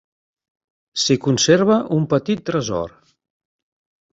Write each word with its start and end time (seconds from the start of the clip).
S'hi 1.01 1.17
conserva 1.27 1.77
un 1.99 2.09
petit 2.15 2.41
tresor. 2.51 2.99